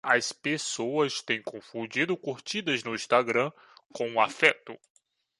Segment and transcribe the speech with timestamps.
[0.03, 3.51] As pessoas têm confundido curtidas no Instagram
[3.93, 4.75] com afeto